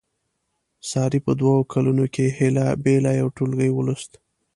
[0.89, 4.11] سارې په دوه کالونو کې هیله بیله یو ټولګی ولوست.